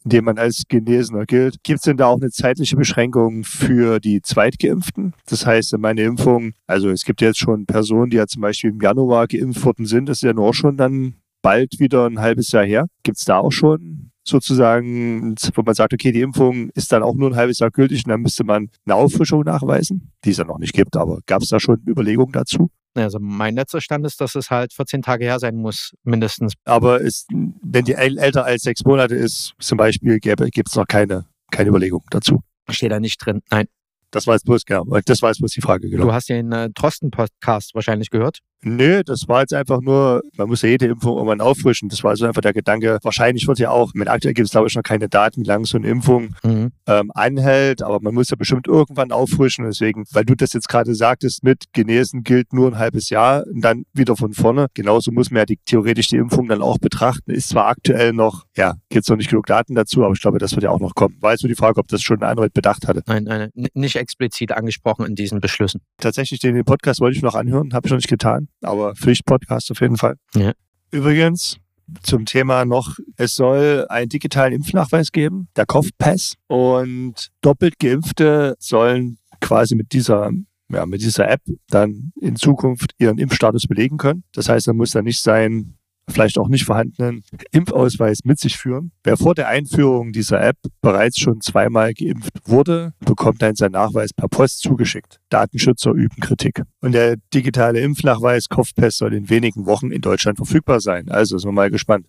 in 0.04 0.10
dem 0.10 0.26
man 0.26 0.38
als 0.38 0.64
Genesener 0.68 1.26
gilt. 1.26 1.64
Gibt 1.64 1.80
es 1.80 1.84
denn 1.84 1.98
da 1.98 2.08
auch 2.08 2.20
eine 2.20 2.32
zeitliche 2.32 2.76
Beschränkung 2.76 3.44
für 3.44 4.00
die 4.00 4.22
Zweitgeimpften? 4.22 5.14
Das 5.28 5.46
heißt, 5.46 5.78
meine 5.78 6.02
Impfung, 6.02 6.54
also 6.68 6.90
es 6.90 7.06
gibt 7.06 7.22
jetzt 7.22 7.40
schon 7.40 7.66
Personen, 7.66 8.10
die 8.10 8.18
ja 8.18 8.28
zum 8.28 8.42
Beispiel 8.42 8.72
im 8.72 8.82
Januar 8.82 9.28
geimpft 9.28 9.64
worden 9.64 9.86
sind, 9.86 10.10
das 10.10 10.20
ist 10.20 10.24
ja 10.24 10.34
nur 10.34 10.54
schon 10.54 10.78
dann 10.78 11.16
bald 11.42 11.80
wieder 11.80 12.08
ein 12.08 12.20
halbes 12.20 12.52
Jahr 12.52 12.66
her. 12.66 12.88
Gibt 13.04 13.18
es 13.18 13.26
da 13.26 13.38
auch 13.38 13.52
schon 13.52 14.12
sozusagen, 14.24 15.36
wo 15.56 15.64
man 15.64 15.74
sagt, 15.74 15.94
okay, 15.94 16.12
die 16.12 16.22
Impfung 16.22 16.70
ist 16.76 16.92
dann 16.92 17.04
auch 17.04 17.16
nur 17.16 17.32
ein 17.32 17.36
halbes 17.36 17.60
Jahr 17.60 17.72
gültig 17.72 18.06
und 18.06 18.10
dann 18.10 18.22
müsste 18.22 18.44
man 18.44 18.70
eine 18.86 18.96
Auffrischung 18.96 19.44
nachweisen, 19.44 20.12
die 20.24 20.32
es 20.32 20.38
ja 20.38 20.46
noch 20.46 20.60
nicht 20.60 20.74
gibt, 20.74 20.96
aber 20.96 21.20
gab 21.26 21.42
es 21.42 21.50
da 21.50 21.60
schon 21.60 21.82
Überlegungen 21.88 22.32
dazu? 22.32 22.70
Also 22.94 23.20
mein 23.22 23.56
letzter 23.56 23.82
Stand 23.82 24.06
ist, 24.06 24.20
dass 24.20 24.36
es 24.36 24.50
halt 24.50 24.74
14 24.74 25.02
Tage 25.02 25.26
her 25.26 25.40
sein 25.40 25.56
muss, 25.56 25.94
mindestens. 26.04 26.54
Aber 26.66 27.00
ist, 27.00 27.30
wenn 27.30 27.86
die 27.86 27.94
älter 27.94 28.44
als 28.44 28.64
sechs 28.64 28.84
Monate 28.84 29.16
ist, 29.16 29.54
zum 29.60 29.78
Beispiel, 29.78 30.20
gibt 30.20 30.70
es 30.70 30.76
noch 30.76 30.88
keine, 30.88 31.26
keine 31.52 31.70
Überlegung 31.70 32.04
dazu. 32.10 32.42
Steht 32.70 32.92
da 32.92 33.00
nicht 33.00 33.18
drin, 33.18 33.42
nein. 33.50 33.68
Das 34.12 34.28
war 34.28 34.36
jetzt 34.36 34.46
bloß, 34.46 34.66
genau, 34.66 34.86
das 35.06 35.22
war 35.22 35.30
jetzt 35.30 35.40
bloß 35.40 35.52
die 35.52 35.62
Frage, 35.62 35.90
genau. 35.90 36.06
Du 36.06 36.14
hast 36.14 36.30
den 36.30 36.52
äh, 36.52 36.70
Drosten-Podcast 36.70 37.74
wahrscheinlich 37.74 38.10
gehört. 38.10 38.40
Nö, 38.64 39.02
das 39.04 39.28
war 39.28 39.42
jetzt 39.42 39.56
einfach 39.56 39.82
nur, 39.82 40.22
man 40.38 40.48
muss 40.48 40.62
ja 40.62 40.70
jede 40.70 40.86
Impfung 40.86 41.16
irgendwann 41.16 41.42
auffrischen. 41.42 41.90
Das 41.90 42.04
war 42.04 42.12
also 42.12 42.28
einfach 42.28 42.42
der 42.42 42.54
Gedanke. 42.54 43.00
Wahrscheinlich 43.02 43.48
wird 43.48 43.58
ja 43.58 43.72
auch, 43.72 43.94
mit 43.96 44.08
aktuell 44.08 44.36
gibt 44.36 44.46
es 44.46 44.52
glaube 44.52 44.68
ich 44.68 44.76
noch 44.76 44.84
keine 44.84 45.10
Daten, 45.10 45.42
wie 45.42 45.48
lange 45.48 45.66
so 45.66 45.78
eine 45.78 45.88
Impfung 45.88 46.36
mhm. 46.44 46.72
ähm, 46.86 47.12
anhält, 47.16 47.82
aber 47.82 48.00
man 48.02 48.14
muss 48.14 48.30
ja 48.30 48.36
bestimmt 48.36 48.68
irgendwann 48.68 49.12
auffrischen. 49.12 49.66
Deswegen, 49.66 50.06
weil 50.12 50.26
du 50.26 50.36
das 50.36 50.54
jetzt 50.54 50.70
gerade 50.70 50.94
sagtest, 50.94 51.44
mit 51.44 51.74
Genesen 51.74 52.24
gilt 52.24 52.54
nur 52.54 52.68
ein 52.68 52.78
halbes 52.78 53.10
Jahr 53.10 53.46
und 53.48 53.62
dann 53.62 53.86
wieder 53.94 54.16
von 54.16 54.34
vorne. 54.34 54.68
Genauso 54.76 55.12
muss 55.12 55.32
man 55.32 55.40
ja 55.40 55.46
die, 55.46 55.58
theoretisch 55.66 56.10
die 56.10 56.18
Impfung 56.18 56.48
dann 56.48 56.62
auch 56.62 56.78
betrachten. 56.78 57.32
Ist 57.32 57.50
zwar 57.50 57.66
aktuell 57.66 58.14
noch, 58.14 58.44
ja, 58.56 58.76
gibt 58.90 59.06
es 59.06 59.10
noch 59.10 59.18
nicht 59.18 59.30
genug 59.30 59.48
Daten 59.48 59.74
dazu, 59.74 60.04
aber 60.04 60.14
ich 60.14 60.22
glaube, 60.22 60.38
das 60.38 60.52
wird 60.52 60.64
ja 60.64 60.70
auch 60.70 60.80
noch 60.80 60.94
kommen. 60.94 61.18
War 61.20 61.32
jetzt 61.32 61.42
nur 61.42 61.50
die 61.50 61.56
Frage, 61.56 61.80
ob 61.80 61.88
das 61.88 62.04
schon 62.04 62.22
ein 62.22 62.30
Anwalt 62.30 62.54
bedacht 62.54 62.88
hatte. 62.88 63.02
Nein, 63.08 63.24
nein, 63.24 63.50
nicht 63.74 63.96
explizit 64.02 64.52
angesprochen 64.52 65.06
in 65.06 65.16
diesen 65.16 65.40
Beschlüssen. 65.40 65.82
Tatsächlich, 65.98 66.40
den 66.40 66.64
Podcast 66.66 67.00
wollte 67.00 67.16
ich 67.18 67.24
noch 67.24 67.36
anhören, 67.36 67.74
habe 67.74 67.88
ich 67.88 67.92
noch 67.92 67.98
nicht 67.98 68.10
getan 68.10 68.50
aber 68.62 68.96
Pflichtpodcast 68.96 69.72
auf 69.72 69.82
jeden 69.82 69.98
Fall. 69.98 70.16
Ja. 70.36 70.54
Übrigens, 70.92 71.58
zum 72.04 72.26
Thema 72.26 72.66
noch, 72.66 72.98
es 73.18 73.36
soll 73.36 73.86
einen 73.90 74.10
digitalen 74.10 74.54
Impfnachweis 74.54 75.12
geben, 75.12 75.50
der 75.56 75.66
Kopfpass. 75.66 76.36
Und 76.48 77.30
doppelt 77.42 77.80
Geimpfte 77.80 78.56
sollen 78.60 79.18
quasi 79.42 79.76
mit 79.76 79.92
dieser, 79.94 80.32
ja, 80.70 80.86
mit 80.86 81.02
dieser 81.02 81.30
App 81.30 81.42
dann 81.68 82.14
in 82.20 82.36
Zukunft 82.36 82.94
ihren 82.98 83.18
Impfstatus 83.18 83.68
belegen 83.68 83.98
können. 83.98 84.24
Das 84.34 84.48
heißt, 84.48 84.68
er 84.68 84.74
muss 84.74 84.92
dann 84.92 85.06
nicht 85.06 85.22
sein 85.22 85.78
vielleicht 86.12 86.38
auch 86.38 86.48
nicht 86.48 86.66
vorhandenen 86.66 87.24
Impfausweis 87.52 88.20
mit 88.24 88.40
sich 88.40 88.58
führen. 88.58 88.92
Wer 89.04 89.18
vor 89.18 89.36
der 89.36 89.48
Einführung 89.48 90.12
dieser 90.12 90.42
App 90.42 90.58
bereits 90.82 91.20
schon 91.20 91.42
zweimal 91.42 91.94
geimpft 91.94 92.34
wurde, 92.46 92.94
bekommt 93.00 93.42
dann 93.42 93.56
seinen 93.56 93.74
Nachweis 93.74 94.14
per 94.14 94.28
Post 94.28 94.62
zugeschickt. 94.62 95.20
Datenschützer 95.30 95.92
üben 95.92 96.20
Kritik. 96.20 96.62
Und 96.82 96.94
der 96.94 97.18
digitale 97.34 97.80
Impfnachweis 97.80 98.50
Kopfpest 98.50 98.98
soll 98.98 99.14
in 99.14 99.30
wenigen 99.30 99.66
Wochen 99.66 99.92
in 99.92 100.02
Deutschland 100.02 100.38
verfügbar 100.38 100.80
sein. 100.80 101.10
Also 101.10 101.38
sind 101.38 101.50
wir 101.50 101.54
mal 101.54 101.72
gespannt. 101.72 102.06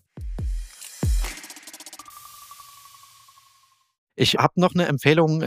Ich 4.14 4.34
habe 4.34 4.60
noch 4.60 4.74
eine 4.74 4.86
Empfehlung, 4.86 5.42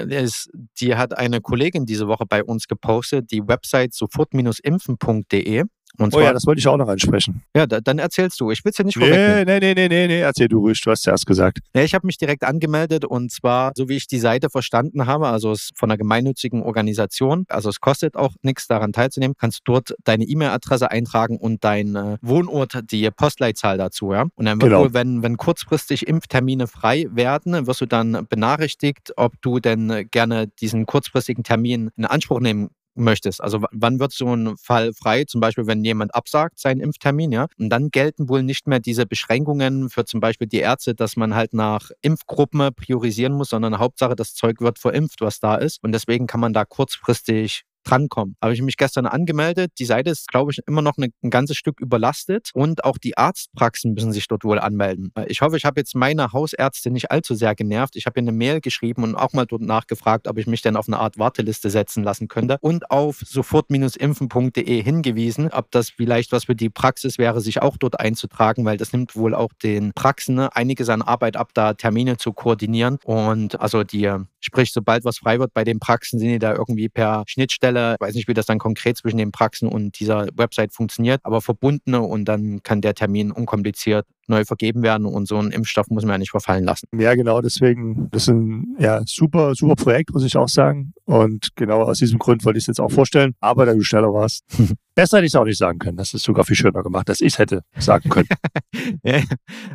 die 0.80 0.96
hat 0.96 1.18
eine 1.18 1.40
Kollegin 1.40 1.86
diese 1.86 2.08
Woche 2.08 2.26
bei 2.28 2.44
uns 2.44 2.68
gepostet, 2.68 3.32
die 3.32 3.48
Website 3.48 3.94
sofort-impfen.de. 3.94 5.64
Und 5.98 6.12
zwar, 6.12 6.22
oh 6.22 6.24
ja, 6.24 6.34
das 6.34 6.46
wollte 6.46 6.60
ich 6.60 6.68
auch 6.68 6.78
noch 6.78 6.88
ansprechen. 6.88 7.42
Ja, 7.56 7.66
da, 7.66 7.80
dann 7.82 8.00
erzählst 8.00 8.40
du. 8.40 8.52
Ich 8.52 8.64
will 8.64 8.72
es 8.72 8.78
ja 8.78 8.86
nicht 8.86 8.98
vorwegnehmen. 8.98 9.46
Nee, 9.46 9.60
nee, 9.60 9.74
nee, 9.74 9.88
nee, 9.88 10.08
nee, 10.08 10.20
erzähl 10.20 10.48
du 10.48 10.60
ruhig, 10.60 10.82
du 10.82 10.92
hast 10.92 11.04
zuerst 11.04 11.26
gesagt. 11.26 11.60
Ja, 11.76 11.84
ich 11.84 11.94
habe 11.94 12.06
mich 12.06 12.18
direkt 12.18 12.44
angemeldet 12.44 13.06
und 13.06 13.32
zwar, 13.32 13.72
so 13.76 13.90
wie 13.90 13.96
ich 13.96 14.08
die 14.08 14.20
Seite 14.20 14.50
verstanden 14.50 15.06
habe, 15.06 15.28
also 15.28 15.52
es 15.52 15.66
ist 15.66 15.78
von 15.78 15.90
einer 15.90 15.98
gemeinnützigen 15.98 16.64
Organisation, 16.64 17.46
also 17.50 17.70
es 17.70 17.80
kostet 17.80 18.16
auch 18.16 18.36
nichts 18.42 18.68
daran 18.68 18.94
teilzunehmen, 18.94 19.36
kannst 19.40 19.60
du 19.60 19.74
dort 19.74 19.96
deine 20.04 20.26
E-Mail-Adresse 20.26 20.92
eintragen 20.92 21.38
und 21.38 21.64
dein 21.64 21.96
äh, 21.96 22.18
Wohnort, 22.22 22.80
die 22.92 23.10
Postleitzahl 23.12 23.78
dazu, 23.78 24.14
ja. 24.14 24.26
Und 24.36 24.46
dann 24.46 24.62
wird 24.62 24.72
genau. 24.72 24.84
wohl, 24.84 24.94
wenn, 24.94 25.24
wenn 25.24 25.38
kurzfristig 25.38 26.08
Impftermine 26.08 26.68
frei 26.68 27.08
werden, 27.12 27.68
wirst 27.68 27.82
du 27.82 27.86
dann 27.86 28.26
benachrichtigt, 28.30 29.14
ob 29.18 29.42
du 29.42 29.60
denn 29.60 30.08
gerne 30.12 30.48
diesen 30.48 30.86
kurzfristigen 30.86 31.44
Termin 31.44 31.92
in 31.96 32.06
Anspruch 32.06 32.40
nehmen 32.40 32.70
möchtest. 32.96 33.42
Also 33.42 33.64
wann 33.72 34.00
wird 34.00 34.12
so 34.14 34.34
ein 34.36 34.56
Fall 34.58 34.94
frei? 34.94 35.26
Zum 35.26 35.42
Beispiel, 35.42 35.68
wenn 35.68 35.84
jemand 35.84 36.14
absagt 36.16 36.60
seinen 36.60 36.82
Impftermin, 36.82 37.32
ja. 37.32 37.48
Und 37.60 37.70
dann 37.70 37.90
gelten 37.90 38.30
wohl 38.30 38.44
nicht 38.44 38.68
mehr 38.68 38.80
diese 38.80 39.06
Beschränkungen 39.06 39.90
für 39.90 40.06
zum 40.06 40.20
Beispiel 40.20 40.48
die 40.48 40.60
Ärzte, 40.60 40.96
dass 40.96 41.16
man 41.16 41.36
halt 41.36 41.54
nach 41.54 41.92
Impfgruppen 42.02 42.74
priorisieren 42.76 43.34
muss, 43.34 43.50
sondern 43.50 43.80
Hauptsache, 43.80 44.16
das 44.16 44.34
Zeug 44.36 44.62
wird 44.62 44.80
verimpft, 44.80 45.22
was 45.22 45.40
da 45.40 45.56
ist. 45.56 45.84
Und 45.84 45.92
deswegen 45.92 46.28
kann 46.28 46.40
man 46.40 46.54
da 46.54 46.66
kurzfristig 46.66 47.64
drankommen. 47.86 48.36
Habe 48.42 48.54
ich 48.54 48.62
mich 48.62 48.78
gestern 48.78 49.06
angemeldet. 49.06 49.72
Die 49.80 49.86
Seite 49.86 50.10
ist, 50.10 50.28
glaube 50.28 50.52
ich, 50.52 50.60
immer 50.68 50.82
noch 50.82 50.98
ein, 50.98 51.12
ein 51.24 51.30
ganzes 51.30 51.58
Stück 51.58 51.80
überlastet 51.80 52.50
und 52.54 52.84
auch 52.84 52.98
die 52.98 53.18
Arztpraxen 53.18 53.94
müssen 53.94 54.12
sich 54.12 54.28
dort 54.28 54.44
wohl 54.44 54.60
anmelden. 54.60 55.12
Ich 55.28 55.42
hoffe, 55.42 55.58
ich 55.58 55.66
habe 55.66 55.80
jetzt 55.80 55.96
meine 55.96 56.34
Hausärzte 56.34 56.92
nicht 56.92 57.12
allzu 57.12 57.36
sehr 57.36 57.56
genervt. 57.56 57.96
Ich 57.96 58.06
habe 58.06 58.20
ihr 58.20 58.24
eine 58.24 58.32
Mail 58.32 58.62
geschrieben 58.62 59.04
und 59.04 59.16
auch 59.16 59.34
mal 59.34 59.46
dort 59.46 59.62
nachgefragt, 59.62 60.28
ob 60.28 60.38
ich 60.38 60.48
mich 60.48 60.62
denn 60.62 60.76
auf 60.76 60.88
eine 60.88 61.00
Art 61.00 61.18
Warteliste 61.18 61.70
setzen 61.70 62.04
lassen 62.04 62.28
könnte 62.28 62.58
und 62.62 62.92
auf 62.92 63.22
sofort-impfen.de 63.26 64.84
hingewiesen, 64.84 65.52
ob 65.52 65.72
das 65.72 65.90
vielleicht 65.90 66.32
was 66.32 66.46
für 66.46 66.56
die 66.56 66.70
Praxis 66.70 67.18
wäre, 67.18 67.42
sich 67.42 67.62
auch 67.62 67.78
dort 67.78 68.00
einzutragen, 68.00 68.66
weil 68.66 68.78
das 68.78 68.94
nimmt 68.94 69.16
wohl 69.16 69.34
auch 69.34 69.54
den 69.64 69.94
Praxen 69.94 70.36
ne, 70.36 70.56
einiges 70.56 70.90
an 70.90 71.02
Arbeit 71.02 71.38
ab, 71.38 71.50
da 71.54 71.74
Termine 71.74 72.18
zu 72.18 72.34
koordinieren. 72.34 73.00
Und 73.04 73.60
also 73.60 73.84
die, 73.84 74.12
sprich, 74.40 74.72
sobald 74.72 75.06
was 75.06 75.20
frei 75.20 75.40
wird 75.40 75.54
bei 75.54 75.64
den 75.64 75.80
Praxen, 75.80 76.20
sind 76.20 76.30
die 76.30 76.40
da 76.40 76.54
irgendwie 76.54 76.90
per 76.90 77.24
Schnittstelle 77.28 77.75
Hersteller. 77.76 77.96
Ich 77.96 78.02
weiß 78.02 78.16
nicht, 78.16 78.28
wie 78.28 78.34
das 78.34 78.46
dann 78.46 78.60
konkret 78.60 78.98
zwischen 78.98 79.18
den 79.18 79.32
Praxen 79.32 79.68
und 79.68 80.00
dieser 80.00 80.28
Website 80.36 80.74
funktioniert, 80.74 81.22
aber 81.24 81.42
verbundene 81.42 82.02
und 82.02 82.26
dann 82.26 82.64
kann 82.64 82.82
der 82.82 82.94
Termin 82.94 83.32
unkompliziert 83.32 84.06
neu 84.28 84.44
vergeben 84.44 84.82
werden 84.82 85.06
und 85.06 85.28
so 85.28 85.38
einen 85.38 85.52
Impfstoff 85.52 85.88
muss 85.90 86.04
man 86.04 86.14
ja 86.14 86.18
nicht 86.18 86.32
verfallen 86.32 86.64
lassen. 86.64 86.88
Ja, 86.98 87.14
genau, 87.14 87.42
deswegen, 87.42 88.10
das 88.10 88.24
ist 88.24 88.30
ein 88.30 88.76
ja, 88.80 89.02
super, 89.06 89.54
super 89.54 89.76
Projekt, 89.76 90.12
muss 90.16 90.24
ich 90.24 90.36
auch 90.36 90.50
sagen. 90.50 90.94
Und 91.06 91.50
genau 91.56 91.84
aus 91.84 92.00
diesem 92.00 92.18
Grund 92.18 92.44
wollte 92.44 92.58
ich 92.58 92.64
es 92.64 92.68
jetzt 92.68 92.80
auch 92.80 92.92
vorstellen. 92.92 93.36
Aber 93.40 93.68
da 93.68 93.74
du 93.74 93.84
schneller 93.84 94.12
warst, 94.12 94.44
besser 94.96 95.18
hätte 95.18 95.28
ich 95.28 95.32
es 95.32 95.36
auch 95.36 95.46
nicht 95.46 95.60
sagen 95.60 95.78
können. 95.78 95.98
Das 95.98 96.16
ist 96.16 96.24
sogar 96.24 96.44
viel 96.44 96.56
schöner 96.56 96.82
gemacht, 96.82 97.08
dass 97.08 97.22
ich 97.22 97.34
es 97.34 97.38
hätte 97.38 97.62
sagen 97.78 98.10
können. 98.10 98.28
ja, 99.04 99.22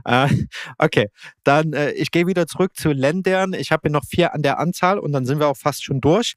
äh, 0.04 0.28
okay, 0.78 1.06
dann 1.44 1.72
äh, 1.72 1.92
ich 1.92 2.10
gehe 2.10 2.26
wieder 2.26 2.48
zurück 2.48 2.72
zu 2.74 2.90
Ländern. 2.90 3.52
Ich 3.52 3.70
habe 3.70 3.82
hier 3.84 3.92
noch 3.92 4.04
vier 4.04 4.34
an 4.34 4.42
der 4.42 4.58
Anzahl 4.58 4.98
und 4.98 5.12
dann 5.12 5.26
sind 5.26 5.38
wir 5.38 5.46
auch 5.46 5.56
fast 5.56 5.84
schon 5.84 6.00
durch. 6.00 6.34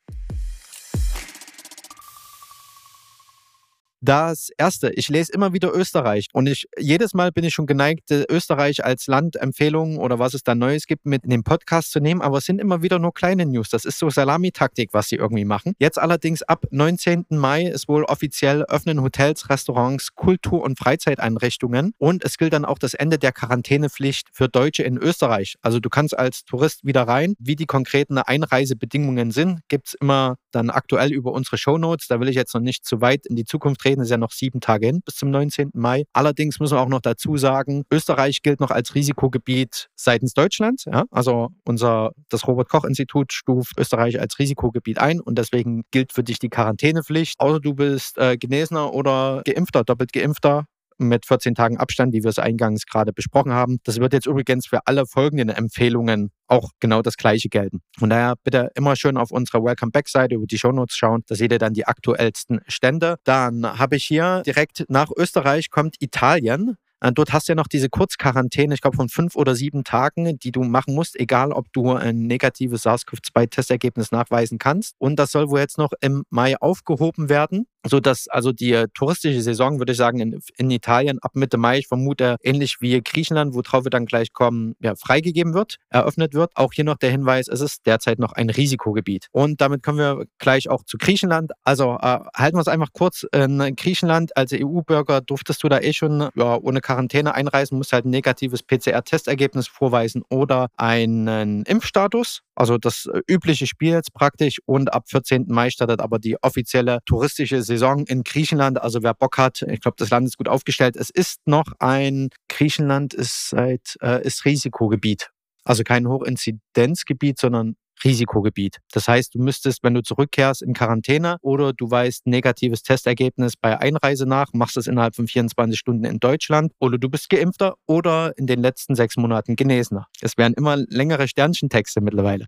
Das 4.05 4.49
erste, 4.57 4.89
ich 4.95 5.07
lese 5.07 5.31
immer 5.31 5.53
wieder 5.53 5.73
Österreich 5.73 6.27
und 6.33 6.47
ich 6.47 6.67
jedes 6.77 7.13
Mal 7.13 7.31
bin 7.31 7.45
ich 7.45 7.53
schon 7.53 7.67
geneigt, 7.67 8.11
äh, 8.11 8.25
Österreich 8.29 8.83
als 8.83 9.07
Land 9.07 9.37
Empfehlungen 9.37 9.97
oder 9.97 10.19
was 10.19 10.33
es 10.33 10.43
da 10.43 10.55
Neues 10.55 10.87
gibt 10.87 11.05
mit 11.05 11.23
in 11.23 11.29
den 11.29 11.45
Podcast 11.45 11.93
zu 11.93 12.01
nehmen, 12.01 12.21
aber 12.21 12.39
es 12.39 12.45
sind 12.45 12.59
immer 12.59 12.81
wieder 12.81 12.99
nur 12.99 13.13
kleine 13.13 13.45
News. 13.45 13.69
Das 13.69 13.85
ist 13.85 13.97
so 13.97 14.09
Salamitaktik, 14.09 14.89
was 14.91 15.07
sie 15.07 15.15
irgendwie 15.15 15.45
machen. 15.45 15.71
Jetzt 15.79 15.97
allerdings 15.97 16.43
ab 16.43 16.65
19. 16.69 17.27
Mai 17.29 17.63
ist 17.63 17.87
wohl 17.87 18.03
offiziell 18.03 18.63
öffnen 18.63 19.01
Hotels, 19.01 19.49
Restaurants, 19.49 20.13
Kultur- 20.15 20.63
und 20.63 20.77
Freizeiteinrichtungen 20.77 21.93
und 21.97 22.25
es 22.25 22.37
gilt 22.37 22.51
dann 22.51 22.65
auch 22.65 22.79
das 22.79 22.95
Ende 22.95 23.17
der 23.17 23.31
Quarantänepflicht 23.31 24.27
für 24.33 24.49
Deutsche 24.49 24.83
in 24.83 24.97
Österreich. 24.97 25.55
Also 25.61 25.79
du 25.79 25.89
kannst 25.89 26.19
als 26.19 26.43
Tourist 26.43 26.83
wieder 26.83 27.03
rein. 27.03 27.35
Wie 27.39 27.55
die 27.55 27.67
konkreten 27.67 28.17
Einreisebedingungen 28.17 29.31
sind, 29.31 29.61
gibt 29.69 29.87
es 29.87 29.93
immer 29.93 30.35
dann 30.51 30.69
aktuell 30.69 31.13
über 31.13 31.31
unsere 31.31 31.57
Shownotes. 31.57 32.07
Da 32.07 32.19
will 32.19 32.27
ich 32.27 32.35
jetzt 32.35 32.53
noch 32.53 32.61
nicht 32.61 32.85
zu 32.85 32.99
weit 32.99 33.25
in 33.25 33.37
die 33.37 33.45
Zukunft 33.45 33.85
reden 33.85 33.92
reden, 33.93 34.01
ist 34.01 34.09
ja 34.09 34.17
noch 34.17 34.31
sieben 34.31 34.59
Tage 34.59 34.87
hin 34.87 35.01
bis 35.05 35.15
zum 35.15 35.29
19. 35.29 35.71
Mai. 35.73 36.03
Allerdings 36.13 36.59
müssen 36.59 36.75
wir 36.75 36.81
auch 36.81 36.89
noch 36.89 37.01
dazu 37.01 37.37
sagen, 37.37 37.83
Österreich 37.91 38.41
gilt 38.41 38.59
noch 38.59 38.71
als 38.71 38.95
Risikogebiet 38.95 39.89
seitens 39.95 40.33
Deutschlands. 40.33 40.85
Ja? 40.85 41.03
Also 41.11 41.49
unser, 41.65 42.11
das 42.29 42.47
Robert-Koch-Institut 42.47 43.33
stuft 43.33 43.77
Österreich 43.77 44.19
als 44.19 44.39
Risikogebiet 44.39 44.97
ein 44.97 45.19
und 45.19 45.37
deswegen 45.37 45.83
gilt 45.91 46.13
für 46.13 46.23
dich 46.23 46.39
die 46.39 46.49
Quarantänepflicht. 46.49 47.39
Außer 47.39 47.59
du 47.59 47.73
bist 47.73 48.17
äh, 48.17 48.37
Genesener 48.37 48.93
oder 48.93 49.41
Geimpfter, 49.45 49.83
doppelt 49.83 50.13
Geimpfter, 50.13 50.65
mit 50.97 51.25
14 51.25 51.55
Tagen 51.55 51.77
Abstand, 51.77 52.13
wie 52.13 52.23
wir 52.23 52.29
es 52.29 52.39
eingangs 52.39 52.85
gerade 52.85 53.13
besprochen 53.13 53.53
haben. 53.53 53.79
Das 53.83 53.99
wird 53.99 54.13
jetzt 54.13 54.27
übrigens 54.27 54.67
für 54.67 54.85
alle 54.85 55.05
folgenden 55.05 55.49
Empfehlungen 55.49 56.31
auch 56.47 56.69
genau 56.79 57.01
das 57.01 57.17
Gleiche 57.17 57.49
gelten. 57.49 57.81
Von 57.97 58.09
daher 58.09 58.35
bitte 58.43 58.69
immer 58.75 58.95
schön 58.95 59.17
auf 59.17 59.31
unserer 59.31 59.63
Welcome 59.63 59.91
Back-Seite 59.91 60.35
über 60.35 60.45
die 60.45 60.57
Shownotes 60.57 60.95
schauen. 60.95 61.23
Da 61.27 61.35
seht 61.35 61.51
ihr 61.51 61.59
dann 61.59 61.73
die 61.73 61.85
aktuellsten 61.85 62.61
Stände. 62.67 63.17
Dann 63.23 63.79
habe 63.79 63.95
ich 63.95 64.03
hier 64.03 64.43
direkt 64.45 64.85
nach 64.87 65.09
Österreich 65.15 65.69
kommt 65.69 65.95
Italien. 65.99 66.77
Äh, 67.03 67.11
dort 67.11 67.33
hast 67.33 67.47
du 67.47 67.51
ja 67.51 67.55
noch 67.55 67.67
diese 67.67 67.89
Kurzquarantäne, 67.89 68.73
ich 68.73 68.81
glaube 68.81 68.95
von 68.95 69.09
fünf 69.09 69.35
oder 69.35 69.55
sieben 69.55 69.83
Tagen, 69.83 70.39
die 70.39 70.51
du 70.51 70.63
machen 70.63 70.95
musst, 70.95 71.19
egal 71.19 71.51
ob 71.51 71.71
du 71.73 71.91
ein 71.91 72.17
negatives 72.17 72.83
SARS-CoV-2-Testergebnis 72.83 74.11
nachweisen 74.11 74.57
kannst. 74.57 74.95
Und 74.99 75.17
das 75.17 75.31
soll 75.31 75.49
wohl 75.49 75.59
jetzt 75.59 75.77
noch 75.77 75.91
im 76.01 76.23
Mai 76.29 76.55
aufgehoben 76.59 77.29
werden 77.29 77.67
so 77.85 77.99
dass 77.99 78.27
also 78.27 78.51
die 78.51 78.85
touristische 78.93 79.41
Saison, 79.41 79.79
würde 79.79 79.91
ich 79.91 79.97
sagen, 79.97 80.19
in, 80.19 80.39
in, 80.57 80.71
Italien 80.71 81.19
ab 81.19 81.31
Mitte 81.35 81.57
Mai, 81.57 81.79
ich 81.79 81.87
vermute, 81.87 82.37
ähnlich 82.41 82.77
wie 82.79 83.01
Griechenland, 83.01 83.53
worauf 83.53 83.85
wir 83.85 83.89
dann 83.89 84.05
gleich 84.05 84.33
kommen, 84.33 84.75
ja, 84.79 84.95
freigegeben 84.95 85.53
wird, 85.53 85.77
eröffnet 85.89 86.33
wird. 86.33 86.51
Auch 86.55 86.73
hier 86.73 86.85
noch 86.85 86.97
der 86.97 87.11
Hinweis, 87.11 87.47
es 87.47 87.61
ist 87.61 87.85
derzeit 87.85 88.19
noch 88.19 88.33
ein 88.33 88.49
Risikogebiet. 88.49 89.27
Und 89.31 89.61
damit 89.61 89.83
kommen 89.83 89.97
wir 89.97 90.25
gleich 90.39 90.69
auch 90.69 90.83
zu 90.83 90.97
Griechenland. 90.97 91.51
Also 91.63 91.97
äh, 92.01 92.19
halten 92.35 92.57
wir 92.57 92.61
es 92.61 92.67
einfach 92.67 92.93
kurz. 92.93 93.25
In 93.33 93.75
Griechenland 93.75 94.35
als 94.37 94.53
EU-Bürger 94.53 95.21
durftest 95.21 95.63
du 95.63 95.69
da 95.69 95.79
eh 95.79 95.93
schon 95.93 96.29
ja, 96.35 96.57
ohne 96.57 96.81
Quarantäne 96.81 97.35
einreisen, 97.35 97.77
musst 97.77 97.93
halt 97.93 98.05
ein 98.05 98.11
negatives 98.11 98.63
PCR-Testergebnis 98.63 99.67
vorweisen 99.67 100.23
oder 100.29 100.69
einen 100.77 101.63
Impfstatus. 101.63 102.41
Also 102.55 102.77
das 102.77 103.09
übliche 103.27 103.67
Spiel 103.67 103.93
jetzt 103.93 104.13
praktisch. 104.13 104.59
Und 104.65 104.93
ab 104.93 105.05
14. 105.07 105.45
Mai 105.47 105.69
startet 105.69 105.99
aber 105.99 106.19
die 106.19 106.41
offizielle 106.41 106.99
touristische 107.05 107.61
Saison 107.61 107.72
Saison 107.73 108.05
in 108.05 108.23
Griechenland. 108.23 108.81
Also 108.81 109.03
wer 109.03 109.13
Bock 109.13 109.37
hat, 109.37 109.61
ich 109.61 109.81
glaube, 109.81 109.95
das 109.97 110.09
Land 110.09 110.27
ist 110.27 110.37
gut 110.37 110.47
aufgestellt. 110.47 110.95
Es 110.95 111.09
ist 111.09 111.41
noch 111.45 111.65
ein, 111.79 112.29
Griechenland 112.49 113.13
ist 113.13 113.49
seit, 113.49 113.97
äh, 114.01 114.25
ist 114.25 114.45
Risikogebiet. 114.45 115.29
Also 115.65 115.83
kein 115.83 116.07
Hochinzidenzgebiet, 116.07 117.39
sondern 117.39 117.75
Risikogebiet. 118.03 118.79
Das 118.91 119.07
heißt, 119.07 119.35
du 119.35 119.39
müsstest, 119.39 119.83
wenn 119.83 119.93
du 119.93 120.01
zurückkehrst, 120.01 120.61
in 120.61 120.73
Quarantäne 120.73 121.37
oder 121.41 121.73
du 121.73 121.89
weißt 121.89 122.27
negatives 122.27 122.83
Testergebnis 122.83 123.55
bei 123.55 123.79
Einreise 123.79 124.25
nach, 124.25 124.47
machst 124.53 124.77
es 124.77 124.87
innerhalb 124.87 125.15
von 125.15 125.27
24 125.27 125.79
Stunden 125.79 126.03
in 126.03 126.19
Deutschland 126.19 126.73
oder 126.79 126.97
du 126.97 127.09
bist 127.09 127.29
geimpfter 127.29 127.75
oder 127.85 128.37
in 128.37 128.47
den 128.47 128.61
letzten 128.61 128.95
sechs 128.95 129.15
Monaten 129.15 129.55
Genesener. 129.55 130.07
Es 130.21 130.37
werden 130.37 130.53
immer 130.55 130.75
längere 130.75 131.27
Sternchentexte 131.27 132.01
mittlerweile. 132.01 132.47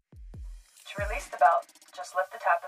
To 0.93 1.01
release 1.01 1.25
the 1.31 1.37
belt, 1.37 1.65
just 1.95 2.15
lift 2.15 2.31
the 2.31 2.39
buckle. 2.39 2.64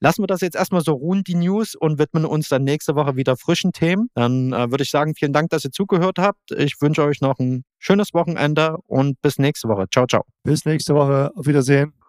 Lassen 0.00 0.22
wir 0.22 0.26
das 0.26 0.40
jetzt 0.40 0.56
erstmal 0.56 0.80
so 0.80 0.92
ruhen, 0.92 1.22
die 1.24 1.34
News, 1.34 1.74
und 1.74 1.98
widmen 1.98 2.24
uns 2.24 2.48
dann 2.48 2.64
nächste 2.64 2.94
Woche 2.94 3.16
wieder 3.16 3.36
frischen 3.36 3.72
Themen. 3.72 4.08
Dann 4.14 4.52
äh, 4.52 4.70
würde 4.70 4.82
ich 4.82 4.90
sagen, 4.90 5.14
vielen 5.14 5.32
Dank, 5.32 5.50
dass 5.50 5.64
ihr 5.64 5.72
zugehört 5.72 6.18
habt. 6.18 6.50
Ich 6.56 6.80
wünsche 6.80 7.04
euch 7.04 7.20
noch 7.20 7.38
ein 7.38 7.64
schönes 7.78 8.14
Wochenende 8.14 8.78
und 8.86 9.20
bis 9.22 9.38
nächste 9.38 9.68
Woche. 9.68 9.86
Ciao, 9.92 10.06
ciao. 10.06 10.24
Bis 10.42 10.64
nächste 10.64 10.94
Woche. 10.94 11.30
Auf 11.34 11.46
Wiedersehen. 11.46 11.99